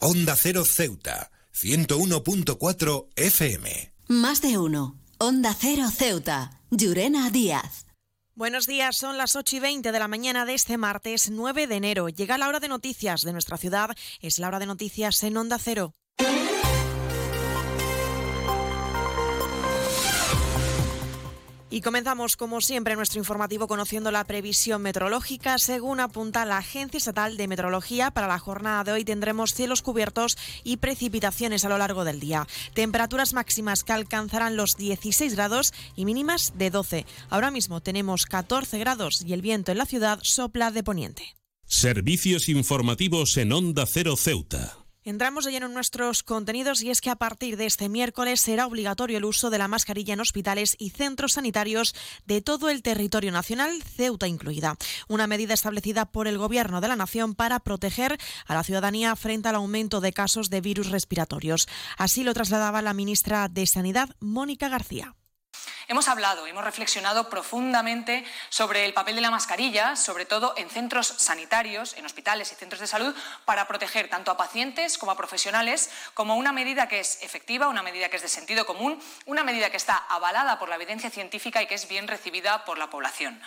[0.00, 3.92] Onda Cero Ceuta, 101.4 FM.
[4.08, 4.98] Más de uno.
[5.18, 7.86] Onda Cero Ceuta, Llurena Díaz.
[8.34, 11.76] Buenos días, son las 8 y 20 de la mañana de este martes 9 de
[11.76, 12.08] enero.
[12.08, 15.58] Llega la hora de noticias de nuestra ciudad, es la hora de noticias en Onda
[15.58, 15.94] Cero.
[21.74, 25.58] Y comenzamos, como siempre, nuestro informativo conociendo la previsión meteorológica.
[25.58, 30.38] Según apunta la Agencia Estatal de Meteorología, para la jornada de hoy tendremos cielos cubiertos
[30.62, 32.46] y precipitaciones a lo largo del día.
[32.74, 37.06] Temperaturas máximas que alcanzarán los 16 grados y mínimas de 12.
[37.28, 41.34] Ahora mismo tenemos 14 grados y el viento en la ciudad sopla de poniente.
[41.66, 44.83] Servicios informativos en Onda Cero Ceuta.
[45.06, 49.18] Entramos lleno en nuestros contenidos y es que a partir de este miércoles será obligatorio
[49.18, 53.82] el uso de la mascarilla en hospitales y centros sanitarios de todo el territorio nacional,
[53.82, 54.78] Ceuta incluida.
[55.06, 59.50] Una medida establecida por el Gobierno de la Nación para proteger a la ciudadanía frente
[59.50, 61.68] al aumento de casos de virus respiratorios.
[61.98, 65.14] Así lo trasladaba la ministra de Sanidad, Mónica García.
[65.86, 71.06] Hemos hablado, hemos reflexionado profundamente sobre el papel de la mascarilla, sobre todo en centros
[71.06, 75.90] sanitarios, en hospitales y centros de salud, para proteger tanto a pacientes como a profesionales,
[76.14, 79.70] como una medida que es efectiva, una medida que es de sentido común, una medida
[79.70, 83.40] que está avalada por la evidencia científica y que es bien recibida por la población.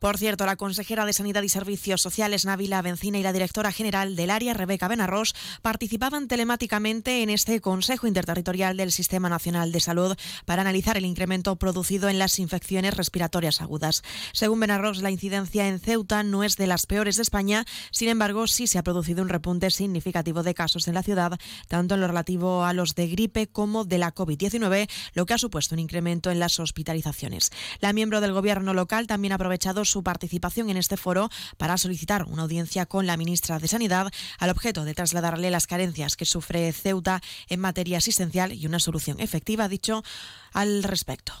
[0.00, 4.16] Por cierto, la consejera de Sanidad y Servicios Sociales, Navila Bencina, y la directora general
[4.16, 10.16] del área, Rebeca Benarros, participaban telemáticamente en este Consejo Interterritorial del Sistema Nacional de Salud
[10.46, 14.02] para analizar el incremento producido en las infecciones respiratorias agudas.
[14.32, 18.46] Según Benarros, la incidencia en Ceuta no es de las peores de España, sin embargo,
[18.46, 22.06] sí se ha producido un repunte significativo de casos en la ciudad, tanto en lo
[22.06, 26.30] relativo a los de gripe como de la COVID-19, lo que ha supuesto un incremento
[26.30, 27.50] en las hospitalizaciones.
[27.80, 32.24] La miembro del Gobierno local también ha aprovechado su participación en este foro para solicitar
[32.24, 36.72] una audiencia con la ministra de Sanidad al objeto de trasladarle las carencias que sufre
[36.72, 40.02] Ceuta en materia asistencial y una solución efectiva, dicho
[40.52, 41.32] al respecto.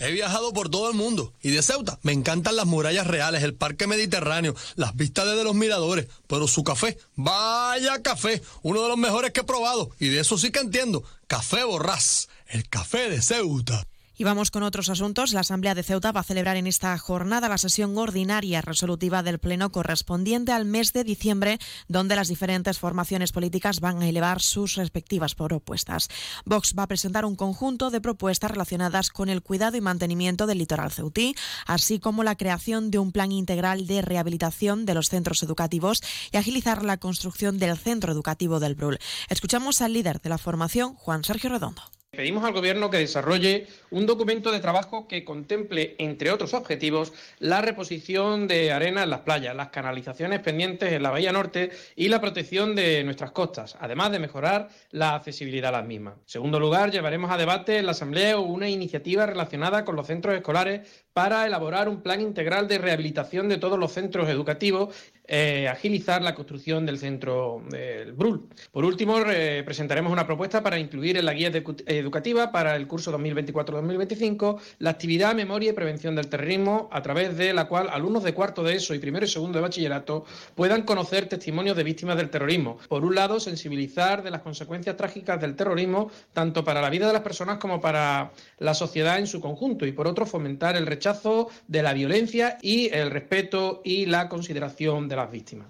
[0.00, 3.54] He viajado por todo el mundo y de Ceuta me encantan las murallas reales, el
[3.54, 8.96] parque mediterráneo, las vistas desde los miradores, pero su café, vaya café, uno de los
[8.96, 13.20] mejores que he probado y de eso sí que entiendo, café borrás, el café de
[13.20, 13.88] Ceuta.
[14.20, 15.32] Y vamos con otros asuntos.
[15.32, 19.38] La Asamblea de Ceuta va a celebrar en esta jornada la sesión ordinaria resolutiva del
[19.38, 24.74] Pleno correspondiente al mes de diciembre, donde las diferentes formaciones políticas van a elevar sus
[24.74, 26.08] respectivas propuestas.
[26.44, 30.58] Vox va a presentar un conjunto de propuestas relacionadas con el cuidado y mantenimiento del
[30.58, 35.44] litoral ceutí, así como la creación de un plan integral de rehabilitación de los centros
[35.44, 36.02] educativos
[36.32, 38.98] y agilizar la construcción del centro educativo del Brul.
[39.28, 41.97] Escuchamos al líder de la formación, Juan Sergio Redondo.
[42.18, 47.60] Pedimos al Gobierno que desarrolle un documento de trabajo que contemple, entre otros objetivos, la
[47.60, 52.20] reposición de arena en las playas, las canalizaciones pendientes en la Bahía Norte y la
[52.20, 56.14] protección de nuestras costas, además de mejorar la accesibilidad a las mismas.
[56.14, 60.34] En segundo lugar, llevaremos a debate en la Asamblea una iniciativa relacionada con los centros
[60.34, 64.92] escolares para elaborar un plan integral de rehabilitación de todos los centros educativos
[65.28, 68.48] eh, agilizar la construcción del centro del BRUL.
[68.72, 69.18] Por último,
[69.64, 71.52] presentaremos una propuesta para incluir en la guía
[71.86, 77.52] educativa para el curso 2024-2025 la actividad Memoria y Prevención del Terrorismo, a través de
[77.52, 80.24] la cual alumnos de cuarto de ESO y primero y segundo de bachillerato
[80.54, 82.78] puedan conocer testimonios de víctimas del terrorismo.
[82.88, 87.12] Por un lado, sensibilizar de las consecuencias trágicas del terrorismo, tanto para la vida de
[87.12, 91.48] las personas como para la sociedad en su conjunto, y por otro, fomentar el rechazo
[91.66, 95.68] de la violencia y el respeto y la consideración de las víctimas.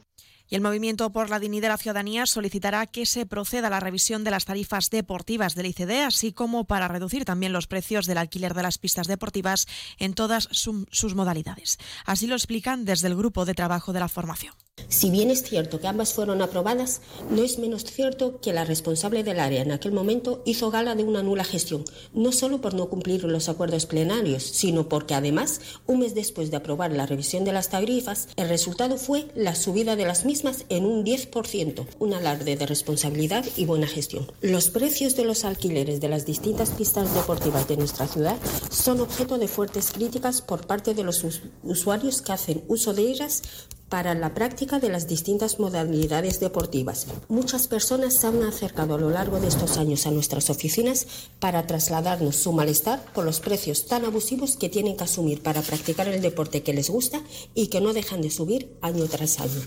[0.51, 3.81] Y el Movimiento por la Dignidad de la Ciudadanía solicitará que se proceda a la
[3.81, 8.17] revisión de las tarifas deportivas del ICD, así como para reducir también los precios del
[8.17, 9.67] alquiler de las pistas deportivas
[9.99, 11.79] en todas sus modalidades.
[12.07, 14.55] Así lo explican desde el Grupo de Trabajo de la Formación.
[14.89, 19.23] Si bien es cierto que ambas fueron aprobadas, no es menos cierto que la responsable
[19.23, 21.85] del área en aquel momento hizo gala de una nula gestión,
[22.15, 26.57] no solo por no cumplir los acuerdos plenarios, sino porque además, un mes después de
[26.57, 30.87] aprobar la revisión de las tarifas, el resultado fue la subida de las mismas en
[30.87, 34.31] un 10%, un alarde de responsabilidad y buena gestión.
[34.41, 38.37] Los precios de los alquileres de las distintas pistas deportivas de nuestra ciudad
[38.71, 41.25] son objeto de fuertes críticas por parte de los
[41.63, 43.43] usuarios que hacen uso de ellas
[43.89, 47.07] para la práctica de las distintas modalidades deportivas.
[47.29, 51.07] Muchas personas se han acercado a lo largo de estos años a nuestras oficinas
[51.39, 56.09] para trasladarnos su malestar por los precios tan abusivos que tienen que asumir para practicar
[56.09, 57.21] el deporte que les gusta
[57.55, 59.61] y que no dejan de subir año tras año.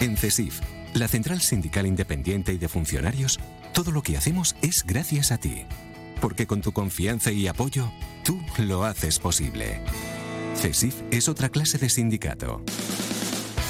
[0.00, 0.60] En CESIF,
[0.94, 3.38] la Central Sindical Independiente y de Funcionarios,
[3.72, 5.64] todo lo que hacemos es gracias a ti.
[6.20, 7.90] Porque con tu confianza y apoyo,
[8.24, 9.80] tú lo haces posible.
[10.56, 12.62] CESIF es otra clase de sindicato.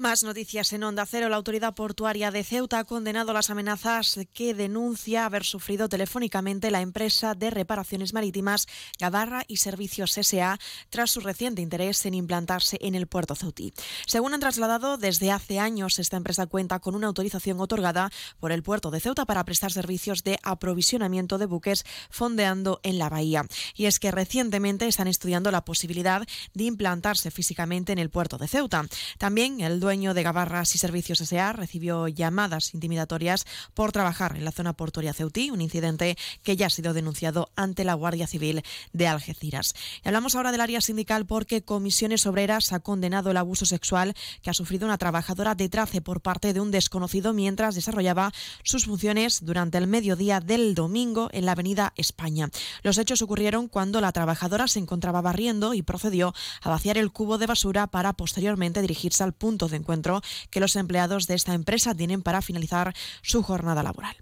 [0.00, 1.28] Más noticias en Onda Cero.
[1.28, 6.82] La autoridad portuaria de Ceuta ha condenado las amenazas que denuncia haber sufrido telefónicamente la
[6.82, 8.68] empresa de reparaciones marítimas
[9.00, 10.56] Gabarra y Servicios S.A.
[10.88, 13.74] tras su reciente interés en implantarse en el puerto ceutí.
[14.06, 18.62] Según han trasladado, desde hace años esta empresa cuenta con una autorización otorgada por el
[18.62, 23.46] puerto de Ceuta para prestar servicios de aprovisionamiento de buques fondeando en la bahía.
[23.74, 26.22] Y es que recientemente están estudiando la posibilidad
[26.54, 28.86] de implantarse físicamente en el puerto de Ceuta.
[29.18, 31.54] También el dueño de Gabarras y Servicios S.A.
[31.54, 36.70] recibió llamadas intimidatorias por trabajar en la zona portuaria ceutí, un incidente que ya ha
[36.70, 38.62] sido denunciado ante la Guardia Civil
[38.92, 39.74] de Algeciras.
[40.04, 44.12] Y hablamos ahora del área sindical porque Comisiones Obreras ha condenado el abuso sexual
[44.42, 48.34] que ha sufrido una trabajadora de Trace por parte de un desconocido mientras desarrollaba
[48.64, 52.50] sus funciones durante el mediodía del domingo en la Avenida España.
[52.82, 57.38] Los hechos ocurrieron cuando la trabajadora se encontraba barriendo y procedió a vaciar el cubo
[57.38, 61.94] de basura para posteriormente dirigirse al punto de encuentro que los empleados de esta empresa
[61.94, 64.16] tienen para finalizar su jornada laboral.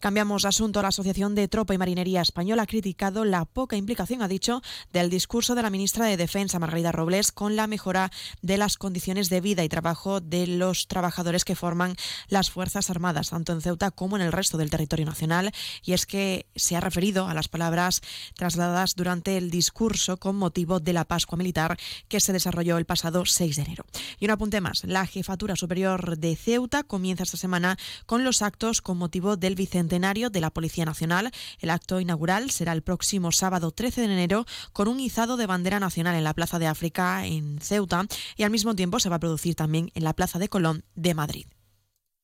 [0.00, 0.82] Cambiamos de asunto.
[0.82, 4.62] La Asociación de Tropa y Marinería Española ha criticado la poca implicación, ha dicho,
[4.92, 8.10] del discurso de la ministra de Defensa, Margarida Robles, con la mejora
[8.42, 11.96] de las condiciones de vida y trabajo de los trabajadores que forman
[12.28, 15.52] las Fuerzas Armadas, tanto en Ceuta como en el resto del territorio nacional.
[15.82, 18.00] Y es que se ha referido a las palabras
[18.34, 21.78] trasladadas durante el discurso con motivo de la Pascua Militar
[22.08, 23.84] que se desarrolló el pasado 6 de enero.
[24.18, 24.84] Y un apunte más.
[24.84, 27.76] La Jefatura Superior de Ceuta comienza esta semana
[28.06, 31.30] con los actos con motivo del Bicentenario de la Policía Nacional.
[31.58, 35.80] El acto inaugural será el próximo sábado 13 de enero con un izado de bandera
[35.80, 38.06] nacional en la Plaza de África en Ceuta
[38.36, 41.14] y al mismo tiempo se va a producir también en la Plaza de Colón de
[41.14, 41.46] Madrid.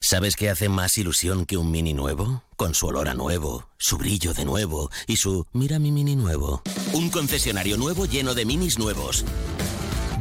[0.01, 2.45] ¿Sabes qué hace más ilusión que un mini nuevo?
[2.57, 6.63] Con su olor a nuevo, su brillo de nuevo y su mira mi mini nuevo.
[6.93, 9.25] Un concesionario nuevo lleno de minis nuevos.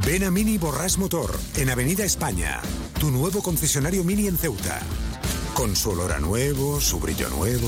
[0.06, 2.62] Ven a Mini Borras Motor, en Avenida España,
[3.00, 4.80] tu nuevo concesionario Mini en Ceuta.
[5.56, 7.68] Con su olor a nuevo, su brillo nuevo.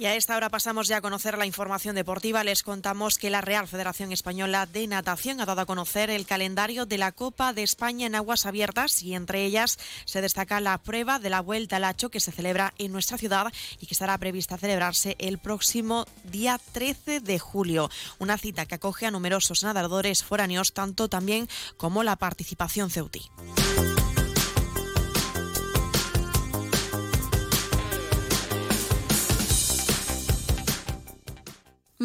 [0.00, 2.42] Y a esta hora pasamos ya a conocer la información deportiva.
[2.42, 6.86] Les contamos que la Real Federación Española de Natación ha dado a conocer el calendario
[6.86, 11.18] de la Copa de España en aguas abiertas y entre ellas se destaca la prueba
[11.18, 14.56] de la Vuelta al Hacho que se celebra en nuestra ciudad y que estará prevista
[14.56, 17.90] celebrarse el próximo día 13 de julio.
[18.18, 23.28] Una cita que acoge a numerosos nadadores foráneos, tanto también como la participación ceutí.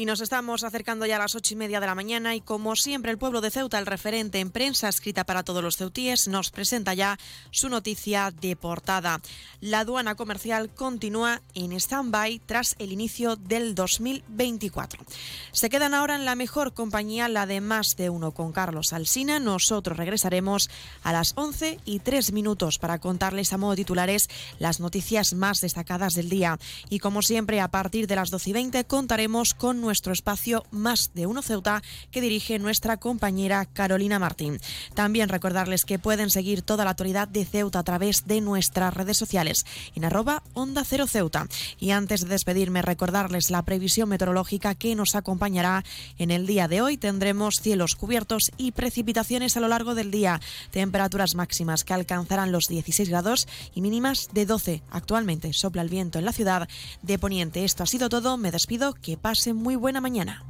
[0.00, 2.74] Y nos estamos acercando ya a las ocho y media de la mañana y como
[2.74, 6.50] siempre el pueblo de Ceuta, el referente en prensa escrita para todos los ceutíes, nos
[6.50, 7.18] presenta ya
[7.50, 9.20] su noticia de portada.
[9.60, 15.04] La aduana comercial continúa en stand-by tras el inicio del 2024.
[15.52, 19.38] Se quedan ahora en la mejor compañía, la de más de uno con Carlos Alsina.
[19.38, 20.70] Nosotros regresaremos
[21.02, 26.14] a las 11 y 3 minutos para contarles a modo titulares las noticias más destacadas
[26.14, 26.58] del día.
[26.88, 31.10] Y como siempre, a partir de las 12 y 20 contaremos con nuestro espacio Más
[31.14, 31.82] de Uno Ceuta
[32.12, 34.60] que dirige nuestra compañera Carolina Martín.
[34.94, 39.16] También recordarles que pueden seguir toda la actualidad de Ceuta a través de nuestras redes
[39.16, 39.66] sociales
[39.96, 41.48] en arroba Onda Cero Ceuta.
[41.80, 45.82] Y antes de despedirme, recordarles la previsión meteorológica que nos acompañará
[46.16, 46.96] en el día de hoy.
[46.96, 50.40] Tendremos cielos cubiertos y precipitaciones a lo largo del día.
[50.70, 54.82] Temperaturas máximas que alcanzarán los 16 grados y mínimas de 12.
[54.92, 56.68] Actualmente sopla el viento en la ciudad
[57.02, 57.64] de Poniente.
[57.64, 58.36] Esto ha sido todo.
[58.36, 58.94] Me despido.
[59.00, 60.44] Que pasen muy buena mañana.